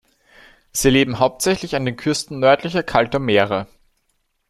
Sie 0.71 0.89
leben 0.89 1.19
hauptsächlich 1.19 1.75
an 1.75 1.85
den 1.85 1.95
Küsten 1.95 2.39
nördlicher, 2.39 2.81
kalter 2.81 3.19
Meere. 3.19 3.67